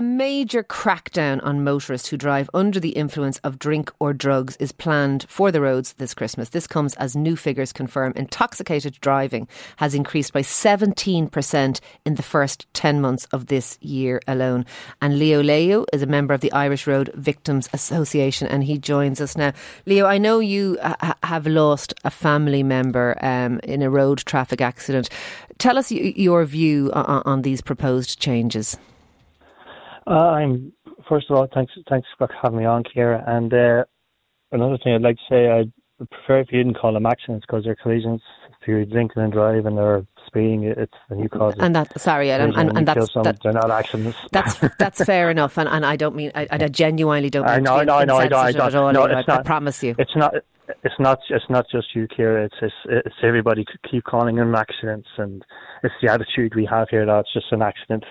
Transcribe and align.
A 0.00 0.02
major 0.02 0.62
crackdown 0.62 1.44
on 1.44 1.62
motorists 1.62 2.08
who 2.08 2.16
drive 2.16 2.48
under 2.54 2.80
the 2.80 2.96
influence 2.96 3.36
of 3.44 3.58
drink 3.58 3.92
or 3.98 4.14
drugs 4.14 4.56
is 4.56 4.72
planned 4.72 5.26
for 5.28 5.52
the 5.52 5.60
roads 5.60 5.92
this 5.98 6.14
Christmas. 6.14 6.48
This 6.48 6.66
comes 6.66 6.94
as 6.94 7.14
new 7.14 7.36
figures 7.36 7.70
confirm 7.70 8.14
intoxicated 8.16 8.98
driving 9.02 9.46
has 9.76 9.94
increased 9.94 10.32
by 10.32 10.40
17% 10.40 11.80
in 12.06 12.14
the 12.14 12.22
first 12.22 12.66
10 12.72 13.02
months 13.02 13.26
of 13.26 13.48
this 13.48 13.76
year 13.82 14.22
alone. 14.26 14.64
And 15.02 15.18
Leo 15.18 15.42
Lieghio 15.42 15.84
is 15.92 16.00
a 16.00 16.06
member 16.06 16.32
of 16.32 16.40
the 16.40 16.52
Irish 16.52 16.86
Road 16.86 17.12
Victims 17.14 17.68
Association 17.74 18.48
and 18.48 18.64
he 18.64 18.78
joins 18.78 19.20
us 19.20 19.36
now. 19.36 19.52
Leo, 19.84 20.06
I 20.06 20.16
know 20.16 20.38
you 20.38 20.78
ha- 20.80 21.14
have 21.24 21.46
lost 21.46 21.92
a 22.04 22.10
family 22.10 22.62
member 22.62 23.18
um, 23.20 23.60
in 23.64 23.82
a 23.82 23.90
road 23.90 24.20
traffic 24.20 24.62
accident. 24.62 25.10
Tell 25.58 25.76
us 25.76 25.90
y- 25.90 26.14
your 26.16 26.46
view 26.46 26.90
on, 26.94 27.22
on 27.26 27.42
these 27.42 27.60
proposed 27.60 28.18
changes. 28.18 28.78
Uh, 30.06 30.10
I'm 30.10 30.72
first 31.08 31.30
of 31.30 31.36
all, 31.36 31.48
thanks 31.52 31.72
thanks 31.88 32.08
for 32.18 32.28
having 32.42 32.58
me 32.58 32.64
on, 32.64 32.84
Ciara. 32.92 33.22
And 33.26 33.52
uh, 33.52 33.84
another 34.52 34.78
thing 34.82 34.94
I'd 34.94 35.02
like 35.02 35.16
to 35.16 35.22
say, 35.28 35.50
I'd 35.50 35.72
prefer 36.08 36.40
if 36.40 36.48
you 36.50 36.62
didn't 36.62 36.78
call 36.78 36.92
them 36.92 37.06
accidents 37.06 37.44
because 37.46 37.64
they're 37.64 37.76
collisions. 37.76 38.22
If 38.60 38.68
you're 38.68 38.84
drinking 38.84 39.22
and 39.22 39.32
driving 39.32 39.78
or 39.78 40.06
speeding, 40.26 40.64
it's 40.64 40.92
and 41.08 41.20
you 41.22 41.28
cause 41.28 41.54
and 41.58 41.74
that 41.74 41.98
sorry, 42.00 42.30
and, 42.30 42.54
and, 42.54 42.76
and 42.76 42.86
that's 42.86 43.12
that, 43.14 43.38
they're 43.42 43.52
not 43.52 43.70
accidents. 43.70 44.18
That's 44.32 44.58
that's 44.78 45.04
fair 45.04 45.30
enough, 45.30 45.56
and, 45.58 45.68
and 45.68 45.84
I 45.84 45.96
don't 45.96 46.14
mean 46.14 46.30
I, 46.34 46.46
I 46.50 46.68
genuinely 46.68 47.30
don't. 47.30 47.44
Mean 47.44 47.54
I 47.54 47.58
know, 47.58 47.82
no, 47.82 48.04
no, 48.04 48.16
I 48.16 48.28
don't. 48.28 48.44
I 48.44 48.52
don't. 48.52 48.74
All, 48.74 48.92
no, 48.92 49.04
it's 49.04 49.28
I, 49.28 49.32
not, 49.32 49.40
I 49.40 49.42
promise 49.42 49.82
you, 49.82 49.94
it's 49.98 50.14
not. 50.14 50.34
It's 50.84 50.94
not. 50.98 51.20
It's 51.30 51.48
not 51.48 51.66
just 51.72 51.94
you, 51.94 52.06
Ciara. 52.14 52.44
It's 52.44 52.54
it's, 52.60 52.74
it's 53.06 53.16
everybody. 53.22 53.64
Keep 53.90 54.04
calling 54.04 54.36
them 54.36 54.54
accidents, 54.54 55.08
and 55.16 55.42
it's 55.82 55.94
the 56.02 56.12
attitude 56.12 56.54
we 56.54 56.66
have 56.66 56.88
here 56.90 57.06
that 57.06 57.20
it's 57.20 57.32
just 57.32 57.50
an 57.50 57.62
accident. 57.62 58.04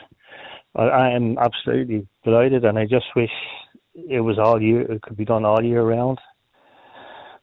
I 0.76 1.10
am 1.12 1.38
absolutely 1.38 2.08
delighted, 2.24 2.64
and 2.64 2.78
I 2.78 2.86
just 2.86 3.08
wish 3.16 3.32
it 3.96 4.22
was 4.22 4.38
all 4.38 4.62
year. 4.62 4.82
It 4.82 5.02
could 5.02 5.18
be 5.18 5.26
done 5.26 5.46
all 5.46 5.64
year 5.64 5.82
round. 5.82 6.20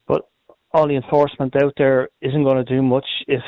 But 0.06 0.28
all 0.72 0.86
the 0.86 0.94
enforcement 0.94 1.54
out 1.56 1.74
there 1.76 2.08
isn't 2.20 2.44
going 2.44 2.64
to 2.64 2.74
do 2.74 2.82
much 2.82 3.06
if 3.26 3.42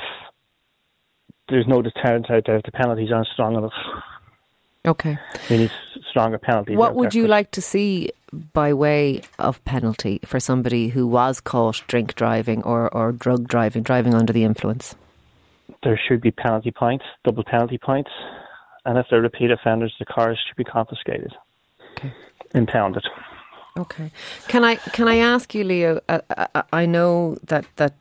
there's 1.49 1.67
no 1.67 1.81
deterrent 1.81 2.31
out 2.31 2.45
there. 2.47 2.56
If 2.56 2.65
the 2.65 2.73
penalties 2.73 3.11
aren't 3.12 3.29
strong 3.29 3.56
enough. 3.56 3.73
Okay. 4.84 5.19
We 5.49 5.59
need 5.59 5.73
stronger 6.11 6.39
penalties. 6.39 6.77
What 6.77 6.95
would 6.95 7.15
you 7.15 7.27
like 7.27 7.51
to 7.53 7.61
see 7.61 8.11
by 8.53 8.73
way 8.73 9.23
of 9.39 9.62
penalty 9.65 10.21
for 10.25 10.41
somebody 10.41 10.89
who 10.89 11.06
was 11.06 11.41
caught 11.41 11.83
drink 11.87 12.15
driving 12.15 12.62
or, 12.62 12.93
or 12.95 13.12
drug 13.12 13.49
driving, 13.49 13.83
driving 13.83 14.15
under 14.15 14.33
the 14.33 14.45
influence? 14.45 14.97
There 15.83 16.01
should 16.09 16.21
be 16.21 16.31
penalty 16.31 16.71
points, 16.71 17.05
double 17.25 17.45
penalty 17.45 17.79
points 17.79 18.11
and 18.89 18.97
if 18.97 19.06
they're 19.11 19.20
repeat 19.20 19.50
offenders, 19.50 19.94
the 19.98 20.06
cars 20.06 20.39
should 20.47 20.56
be 20.56 20.64
confiscated, 20.64 21.34
okay. 21.92 22.11
impounded. 22.55 23.05
Okay. 23.78 24.11
Can 24.48 24.64
I 24.64 24.77
can 24.77 25.06
I 25.06 25.17
ask 25.17 25.55
you, 25.55 25.62
Leo? 25.62 26.00
Uh, 26.08 26.20
I, 26.31 26.47
uh, 26.55 26.62
I 26.72 26.86
know 26.86 27.36
that 27.44 27.66
that 27.77 27.92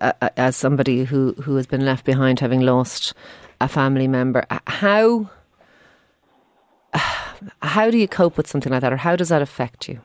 uh, 0.00 0.12
uh, 0.22 0.30
as 0.38 0.56
somebody 0.56 1.04
who 1.04 1.34
who 1.34 1.56
has 1.56 1.66
been 1.66 1.84
left 1.84 2.06
behind, 2.06 2.40
having 2.40 2.60
lost 2.60 3.12
a 3.60 3.68
family 3.68 4.08
member, 4.08 4.46
how 4.66 5.28
how 7.62 7.90
do 7.90 7.98
you 7.98 8.08
cope 8.08 8.38
with 8.38 8.46
something 8.46 8.72
like 8.72 8.80
that, 8.80 8.94
or 8.94 8.96
how 8.96 9.16
does 9.16 9.28
that 9.28 9.42
affect 9.42 9.88
you? 9.90 10.00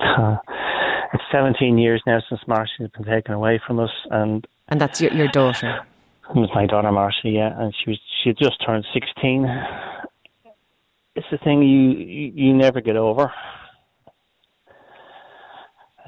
Uh, 0.00 0.38
it's 1.14 1.22
17 1.30 1.78
years 1.78 2.02
now 2.04 2.18
since 2.28 2.40
Marcy 2.48 2.72
has 2.80 2.90
been 2.90 3.04
taken 3.04 3.32
away 3.32 3.60
from 3.64 3.78
us, 3.78 3.92
and 4.10 4.44
and 4.68 4.80
that's 4.80 5.00
your 5.00 5.12
your 5.12 5.28
daughter. 5.28 5.86
It 6.30 6.36
was 6.36 6.50
my 6.52 6.66
daughter 6.66 6.90
Marcy, 6.90 7.30
yeah, 7.30 7.58
and 7.60 7.72
she 7.72 7.90
was 7.90 8.00
she 8.26 8.30
had 8.30 8.38
just 8.38 8.64
turned 8.66 8.84
sixteen. 8.92 9.46
It's 11.14 11.26
the 11.30 11.38
thing 11.38 11.62
you 11.62 11.90
you, 11.90 12.32
you 12.34 12.54
never 12.54 12.80
get 12.80 12.96
over. 12.96 13.32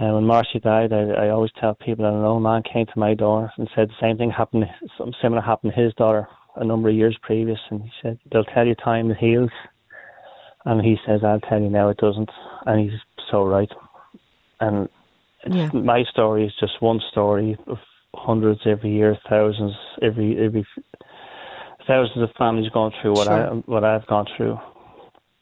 And 0.00 0.15
when 0.15 0.25
Marcy 0.25 0.59
died, 0.60 0.93
I, 0.93 1.26
I 1.26 1.28
always 1.31 1.50
tell 1.60 1.75
people 1.75 2.04
that 2.04 2.16
an 2.16 2.25
old 2.25 2.43
man 2.43 2.62
came 2.62 2.87
to 2.87 2.98
my 2.98 3.15
door 3.15 3.53
and 3.56 3.69
said 3.75 3.88
the 3.88 3.94
same 4.00 4.16
thing 4.16 4.31
happened, 4.31 4.65
something 4.97 5.15
similar 5.20 5.43
happened 5.43 5.72
to 5.75 5.81
his 5.81 5.94
daughter 5.94 6.28
a 6.56 6.65
number 6.65 6.88
of 6.88 6.94
years 6.94 7.16
previous, 7.22 7.59
and 7.70 7.82
he 7.82 7.91
said 8.03 8.19
they'll 8.32 8.44
tell 8.44 8.66
you 8.66 8.75
time 8.75 9.12
heals, 9.14 9.50
and 10.64 10.84
he 10.84 10.97
says 11.06 11.20
I'll 11.25 11.41
tell 11.41 11.60
you 11.60 11.70
now 11.70 11.88
it 11.88 11.98
doesn't, 11.98 12.31
and 12.66 12.81
he's 12.81 12.98
so 13.31 13.44
right. 13.44 13.70
And 14.60 14.88
yeah. 15.48 15.70
my 15.72 16.03
story 16.10 16.47
is 16.47 16.53
just 16.59 16.81
one 16.81 17.00
story 17.12 17.56
of 17.69 17.78
hundreds 18.14 18.60
every 18.66 18.91
year, 18.91 19.16
thousands 19.31 19.75
every 20.03 20.44
every 20.44 20.66
thousands 21.88 22.22
of 22.22 22.31
families 22.38 22.71
going 22.71 22.93
through 23.03 23.15
what 23.15 23.26
sure. 23.26 23.34
I 23.34 23.54
what 23.66 23.82
I've 23.82 24.06
gone 24.06 24.26
through. 24.37 24.56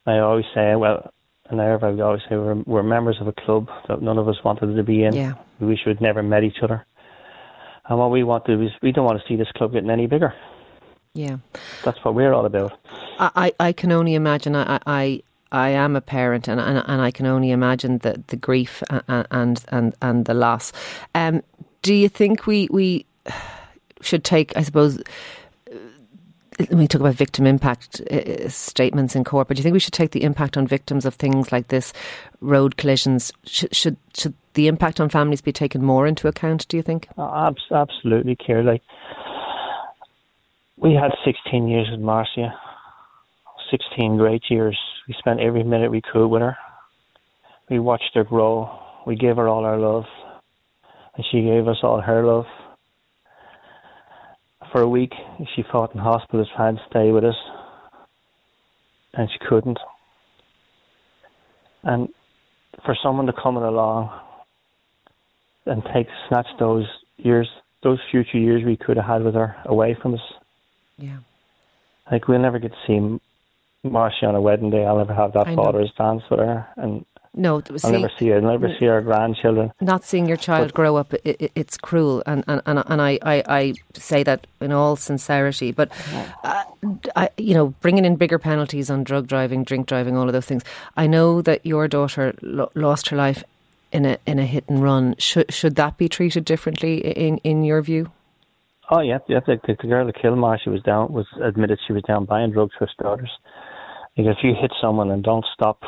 I 0.07 0.19
always 0.19 0.45
say, 0.55 0.75
well, 0.75 1.13
in 1.51 1.59
Ireland, 1.59 2.01
I 2.01 2.05
always 2.05 2.21
say 2.29 2.37
we're, 2.37 2.55
we're 2.65 2.83
members 2.83 3.17
of 3.21 3.27
a 3.27 3.33
club 3.33 3.67
that 3.87 4.01
none 4.01 4.17
of 4.17 4.27
us 4.27 4.37
wanted 4.43 4.75
to 4.75 4.83
be 4.83 5.03
in. 5.03 5.13
Yeah. 5.13 5.33
We 5.59 5.67
wish 5.67 5.79
we'd 5.85 6.01
never 6.01 6.23
met 6.23 6.43
each 6.43 6.57
other. 6.63 6.85
And 7.89 7.99
what 7.99 8.11
we 8.11 8.23
want 8.23 8.45
to 8.45 8.55
do 8.55 8.63
is 8.63 8.71
we 8.81 8.91
don't 8.91 9.05
want 9.05 9.21
to 9.21 9.27
see 9.27 9.35
this 9.35 9.51
club 9.55 9.73
getting 9.73 9.89
any 9.89 10.07
bigger. 10.07 10.33
Yeah. 11.13 11.37
That's 11.83 12.03
what 12.03 12.15
we're 12.15 12.33
all 12.33 12.45
about. 12.45 12.77
I, 13.19 13.53
I 13.59 13.73
can 13.73 13.91
only 13.91 14.15
imagine. 14.15 14.55
I, 14.55 14.79
I 14.85 15.23
I 15.51 15.69
am 15.69 15.95
a 15.95 16.01
parent, 16.01 16.47
and, 16.47 16.59
and, 16.59 16.83
and 16.85 17.01
I 17.01 17.11
can 17.11 17.25
only 17.25 17.51
imagine 17.51 17.99
the, 17.99 18.21
the 18.27 18.35
grief 18.35 18.83
and 18.89 19.27
and 19.31 19.65
and, 19.69 19.95
and 20.01 20.25
the 20.25 20.33
loss. 20.33 20.73
Um, 21.15 21.41
do 21.81 21.93
you 21.93 22.09
think 22.09 22.45
we 22.45 22.67
we 22.71 23.05
should 24.01 24.23
take, 24.23 24.55
I 24.55 24.61
suppose, 24.61 25.01
when 26.57 26.79
we 26.79 26.87
talk 26.87 27.01
about 27.01 27.15
victim 27.15 27.45
impact 27.45 28.01
uh, 28.11 28.49
statements 28.49 29.15
in 29.15 29.23
court, 29.23 29.47
but 29.47 29.55
do 29.55 29.59
you 29.59 29.63
think 29.63 29.73
we 29.73 29.79
should 29.79 29.93
take 29.93 30.11
the 30.11 30.23
impact 30.23 30.57
on 30.57 30.67
victims 30.67 31.05
of 31.05 31.15
things 31.15 31.51
like 31.51 31.67
this, 31.67 31.93
road 32.41 32.77
collisions? 32.77 33.31
Should 33.45 33.75
should, 33.75 33.97
should 34.15 34.33
the 34.53 34.67
impact 34.67 34.99
on 34.99 35.09
families 35.09 35.41
be 35.41 35.51
taken 35.51 35.83
more 35.83 36.07
into 36.07 36.27
account? 36.27 36.67
Do 36.67 36.77
you 36.77 36.83
think? 36.83 37.07
Oh, 37.17 37.53
absolutely, 37.71 38.37
Ciara. 38.45 38.63
Like 38.63 38.81
we 40.77 40.93
had 40.93 41.11
16 41.25 41.67
years 41.67 41.87
with 41.91 41.99
Marcia, 41.99 42.53
16 43.71 44.17
great 44.17 44.43
years. 44.49 44.77
We 45.07 45.15
spent 45.17 45.39
every 45.39 45.63
minute 45.63 45.91
we 45.91 46.01
could 46.01 46.27
with 46.27 46.41
her. 46.41 46.57
We 47.69 47.79
watched 47.79 48.11
her 48.15 48.23
grow. 48.23 48.79
We 49.05 49.15
gave 49.15 49.37
her 49.37 49.47
all 49.47 49.65
our 49.65 49.77
love 49.77 50.05
and 51.17 51.25
she 51.31 51.41
gave 51.41 51.67
us 51.67 51.77
all 51.83 51.99
her 51.99 52.25
love. 52.25 52.45
For 54.71 54.81
a 54.81 54.87
week, 54.87 55.13
she 55.55 55.63
fought 55.71 55.93
in 55.93 55.99
hospital, 55.99 56.45
trying 56.55 56.75
to 56.75 56.81
stay 56.89 57.11
with 57.11 57.23
us, 57.23 57.35
and 59.13 59.29
she 59.31 59.39
couldn't. 59.47 59.79
And 61.83 62.09
for 62.85 62.95
someone 63.01 63.27
to 63.27 63.33
come 63.33 63.57
along 63.57 64.09
and 65.65 65.83
take 65.93 66.07
snatch 66.27 66.47
those 66.59 66.85
years, 67.17 67.47
those 67.83 67.99
future 68.11 68.37
years 68.37 68.63
we 68.65 68.77
could 68.77 68.97
have 68.97 69.05
had 69.05 69.23
with 69.23 69.35
her 69.35 69.55
away 69.65 69.95
from 70.01 70.15
us. 70.15 70.21
Yeah. 70.97 71.19
Like 72.11 72.27
we'll 72.27 72.39
never 72.39 72.59
get 72.59 72.71
to 72.71 72.77
see 72.87 73.19
Marcia 73.87 74.25
on 74.25 74.35
a 74.35 74.41
wedding 74.41 74.69
day. 74.69 74.85
I'll 74.85 74.97
never 74.97 75.13
have 75.13 75.33
that 75.33 75.55
father's 75.55 75.91
dance 75.97 76.23
with 76.29 76.39
her, 76.39 76.67
and 76.77 77.05
no, 77.37 77.61
I'll 77.83 77.91
never 77.91 78.11
see 78.17 78.27
her. 78.29 78.37
I'll 78.37 78.41
never 78.41 78.69
see 78.79 78.87
our 78.87 79.01
grandchildren. 79.01 79.71
Not 79.79 80.03
seeing 80.03 80.27
your 80.27 80.37
child 80.37 80.69
but, 80.69 80.73
grow 80.73 80.95
up, 80.95 81.13
it, 81.13 81.21
it, 81.25 81.51
it's 81.55 81.77
cruel, 81.77 82.23
and 82.25 82.43
and 82.47 82.61
and, 82.65 82.83
and 82.87 83.01
I, 83.01 83.19
I, 83.21 83.43
I, 83.47 83.73
say 83.93 84.23
that 84.23 84.47
in 84.59 84.71
all 84.71 84.95
sincerity. 84.95 85.71
But 85.71 85.91
uh, 86.43 86.63
I, 87.15 87.29
you 87.37 87.53
know, 87.53 87.67
bringing 87.81 88.05
in 88.05 88.15
bigger 88.15 88.39
penalties 88.39 88.89
on 88.89 89.03
drug 89.03 89.27
driving, 89.27 89.63
drink 89.63 89.87
driving, 89.87 90.17
all 90.17 90.27
of 90.27 90.33
those 90.33 90.45
things. 90.45 90.63
I 90.95 91.07
know 91.07 91.41
that 91.43 91.65
your 91.65 91.87
daughter 91.87 92.33
lo- 92.41 92.71
lost 92.73 93.09
her 93.09 93.15
life 93.15 93.43
in 93.91 94.05
a 94.05 94.17
in 94.25 94.39
a 94.39 94.45
hit 94.45 94.65
and 94.67 94.81
run. 94.81 95.15
Should 95.19 95.53
should 95.53 95.75
that 95.75 95.97
be 95.97 96.09
treated 96.09 96.43
differently 96.43 96.97
in 96.97 97.37
in 97.39 97.63
your 97.63 97.81
view? 97.81 98.11
Oh 98.89 99.01
yeah, 99.01 99.19
yeah. 99.27 99.41
The, 99.45 99.59
the, 99.67 99.75
the 99.79 99.87
girl 99.87 100.05
that 100.05 100.19
killed 100.19 100.39
she 100.63 100.69
was 100.69 100.81
down 100.81 101.11
was 101.11 101.27
admitted 101.43 101.79
she 101.85 101.93
was 101.93 102.03
down 102.03 102.25
buying 102.25 102.51
drugs 102.51 102.73
for 102.77 102.87
her 102.87 103.03
daughters. 103.03 103.31
Like 104.17 104.27
if 104.27 104.37
you 104.43 104.53
hit 104.59 104.71
someone 104.81 105.11
and 105.11 105.23
don't 105.23 105.45
stop 105.53 105.81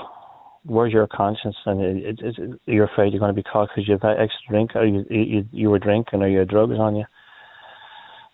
where's 0.63 0.93
your 0.93 1.07
conscience? 1.07 1.55
And 1.65 1.81
it, 1.81 2.19
it, 2.19 2.37
it, 2.37 2.61
you're 2.65 2.85
afraid 2.85 3.13
you're 3.13 3.19
going 3.19 3.35
to 3.35 3.41
be 3.41 3.43
caught 3.43 3.69
because 3.69 3.87
you 3.87 3.93
have 3.93 4.01
that 4.01 4.19
extra 4.19 4.49
drink, 4.49 4.75
or 4.75 4.85
you 4.85 5.05
you, 5.09 5.45
you 5.51 5.69
were 5.69 5.79
drinking, 5.79 6.21
or 6.21 6.27
you 6.27 6.39
had 6.39 6.47
drugs 6.47 6.77
on 6.79 6.95
you. 6.95 7.05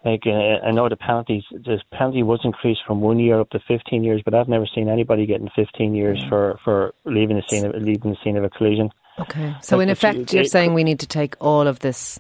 Like 0.05 0.21
I 0.27 0.69
know 0.69 0.87
the 0.87 0.97
penalties, 0.97 1.43
the 1.51 1.81
penalty 1.91 2.21
was 2.21 2.39
increased 2.43 2.81
from 2.85 3.01
one 3.01 3.17
year 3.17 3.39
up 3.39 3.49
to 3.49 3.59
15 3.67 4.03
years, 4.03 4.21
but 4.23 4.35
I've 4.35 4.47
never 4.47 4.67
seen 4.67 4.87
anybody 4.87 5.25
getting 5.25 5.49
15 5.55 5.95
years 5.95 6.23
for 6.29 6.59
for 6.63 6.93
leaving 7.05 7.37
the 7.37 7.43
scene 7.49 7.65
of 7.65 7.73
leaving 7.81 8.11
the 8.11 8.17
scene 8.23 8.37
of 8.37 8.43
a 8.43 8.49
collision. 8.49 8.91
Okay, 9.17 9.55
so 9.61 9.77
like 9.77 9.83
in 9.83 9.89
effect, 9.89 10.33
you, 10.33 10.41
are 10.41 10.43
saying 10.43 10.73
we 10.73 10.83
need 10.83 10.99
to 10.99 11.07
take 11.07 11.35
all 11.39 11.67
of 11.67 11.79
this 11.79 12.19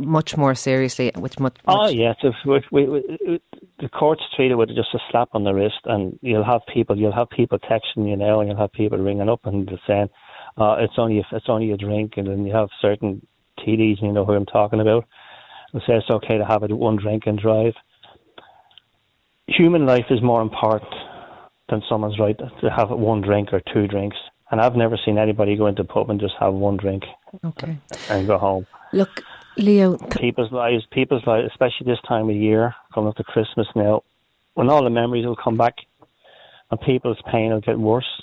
much 0.00 0.36
more 0.36 0.54
seriously, 0.54 1.12
which 1.16 1.38
much. 1.38 1.56
much 1.66 1.76
oh 1.78 1.88
yes, 1.88 2.16
if 2.22 2.34
we, 2.44 2.60
we, 2.72 2.88
we, 2.88 3.40
the 3.78 3.88
courts 3.88 4.22
treat 4.34 4.50
it 4.50 4.56
with 4.56 4.68
just 4.70 4.94
a 4.94 4.98
slap 5.10 5.28
on 5.32 5.44
the 5.44 5.52
wrist, 5.52 5.80
and 5.84 6.18
you'll 6.22 6.44
have 6.44 6.62
people, 6.72 6.96
you'll 6.98 7.12
have 7.14 7.30
people 7.30 7.58
texting 7.58 8.08
you 8.08 8.16
now, 8.16 8.40
and 8.40 8.48
you'll 8.48 8.58
have 8.58 8.72
people 8.72 8.98
ringing 8.98 9.28
up 9.28 9.40
and 9.44 9.70
saying, 9.86 10.08
uh, 10.58 10.76
"It's 10.80 10.94
only 10.98 11.24
it's 11.32 11.48
only 11.48 11.70
a 11.72 11.76
drink," 11.76 12.14
and 12.16 12.26
then 12.26 12.46
you 12.46 12.54
have 12.54 12.68
certain 12.80 13.26
TDs, 13.58 14.02
you 14.02 14.12
know 14.12 14.24
who 14.24 14.32
I'm 14.32 14.46
talking 14.46 14.80
about. 14.80 15.04
They 15.72 15.80
say 15.80 15.94
it's 15.94 16.10
okay 16.10 16.38
to 16.38 16.44
have 16.44 16.62
it 16.62 16.72
one 16.72 16.96
drink 16.96 17.24
and 17.26 17.38
drive. 17.38 17.74
Human 19.46 19.86
life 19.86 20.06
is 20.10 20.22
more 20.22 20.42
important 20.42 20.92
than 21.68 21.82
someone's 21.88 22.18
right 22.18 22.36
to 22.38 22.70
have 22.70 22.90
one 22.90 23.20
drink 23.20 23.52
or 23.52 23.60
two 23.72 23.86
drinks. 23.86 24.16
And 24.50 24.60
I've 24.60 24.74
never 24.74 24.98
seen 25.04 25.16
anybody 25.18 25.56
go 25.56 25.66
into 25.66 25.82
a 25.82 25.84
pub 25.84 26.10
and 26.10 26.20
just 26.20 26.34
have 26.40 26.54
one 26.54 26.76
drink 26.76 27.04
Okay. 27.44 27.78
and 28.08 28.26
go 28.26 28.36
home. 28.38 28.66
Look, 28.92 29.22
Leo, 29.60 29.96
th- 29.96 30.10
People's 30.12 30.52
lives, 30.52 30.84
people's 30.90 31.26
lives, 31.26 31.48
especially 31.50 31.86
this 31.86 32.00
time 32.06 32.28
of 32.28 32.36
year, 32.36 32.74
coming 32.94 33.08
up 33.08 33.16
to 33.16 33.24
Christmas 33.24 33.66
now, 33.74 34.02
when 34.54 34.68
all 34.68 34.84
the 34.84 34.90
memories 34.90 35.26
will 35.26 35.36
come 35.36 35.56
back 35.56 35.76
and 36.70 36.80
people's 36.80 37.18
pain 37.30 37.52
will 37.52 37.60
get 37.60 37.78
worse. 37.78 38.22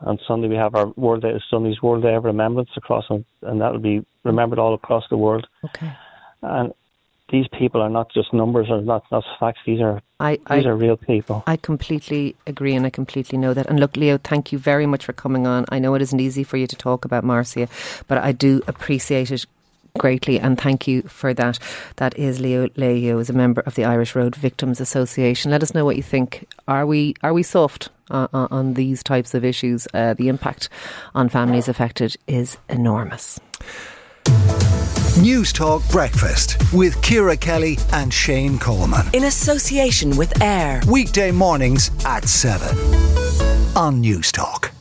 And 0.00 0.20
Sunday 0.26 0.48
we 0.48 0.56
have 0.56 0.74
our 0.74 0.88
World 0.96 1.22
Day, 1.22 1.40
Sunday's 1.50 1.80
World 1.80 2.02
Day 2.02 2.14
of 2.14 2.24
Remembrance 2.24 2.70
across, 2.76 3.04
and 3.08 3.24
that 3.60 3.72
will 3.72 3.78
be 3.78 4.04
remembered 4.24 4.58
all 4.58 4.74
across 4.74 5.04
the 5.08 5.16
world. 5.16 5.46
okay. 5.64 5.92
And 6.42 6.74
these 7.30 7.46
people 7.58 7.80
are 7.80 7.88
not 7.88 8.12
just 8.12 8.32
numbers 8.34 8.66
or 8.68 8.82
not, 8.82 9.04
not 9.10 9.24
facts. 9.40 9.60
These 9.64 9.80
are 9.80 10.02
I, 10.20 10.36
these 10.36 10.66
I, 10.66 10.68
are 10.68 10.76
real 10.76 10.96
people. 10.96 11.42
I 11.46 11.56
completely 11.56 12.36
agree 12.46 12.74
and 12.74 12.84
I 12.84 12.90
completely 12.90 13.38
know 13.38 13.54
that. 13.54 13.66
And 13.66 13.80
look, 13.80 13.96
Leo, 13.96 14.18
thank 14.18 14.52
you 14.52 14.58
very 14.58 14.86
much 14.86 15.04
for 15.06 15.14
coming 15.14 15.46
on. 15.46 15.64
I 15.70 15.78
know 15.78 15.94
it 15.94 16.02
isn't 16.02 16.20
easy 16.20 16.44
for 16.44 16.58
you 16.58 16.66
to 16.66 16.76
talk 16.76 17.04
about 17.04 17.24
Marcia, 17.24 17.68
but 18.08 18.18
I 18.18 18.32
do 18.32 18.62
appreciate 18.66 19.30
it 19.30 19.46
greatly 19.98 20.40
and 20.40 20.60
thank 20.60 20.88
you 20.88 21.02
for 21.02 21.32
that. 21.34 21.58
That 21.96 22.18
is 22.18 22.40
Leo 22.40 22.66
Lieghio 22.68 23.20
is 23.20 23.30
a 23.30 23.32
member 23.32 23.60
of 23.62 23.76
the 23.76 23.84
Irish 23.84 24.14
Road 24.16 24.34
Victims 24.34 24.80
Association. 24.80 25.50
Let 25.52 25.62
us 25.62 25.72
know 25.72 25.84
what 25.84 25.96
you 25.96 26.02
think. 26.02 26.46
Are 26.66 26.84
we 26.84 27.14
are 27.22 27.32
we 27.32 27.42
soft 27.44 27.90
on, 28.10 28.28
on- 28.32 28.48
on 28.50 28.74
these 28.74 29.04
types 29.04 29.34
of 29.34 29.44
issues? 29.44 29.86
Uh, 29.94 30.14
the 30.14 30.28
impact 30.28 30.68
on 31.14 31.28
families 31.28 31.68
affected 31.68 32.16
is 32.26 32.56
enormous. 32.68 33.38
News 35.20 35.52
Talk 35.52 35.88
Breakfast 35.90 36.56
with 36.72 37.00
Ciara 37.00 37.36
Kelly 37.36 37.78
and 37.92 38.12
Shane 38.12 38.58
Coleman. 38.58 39.06
In 39.12 39.24
association 39.24 40.16
with 40.16 40.42
AIR. 40.42 40.80
Weekday 40.90 41.30
mornings 41.30 41.92
at 42.04 42.24
7 42.28 42.76
on 43.76 44.00
News 44.00 44.32
Talk. 44.32 44.72